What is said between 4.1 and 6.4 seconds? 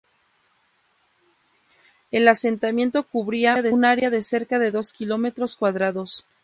cerca de dos kilómetros cuadrados.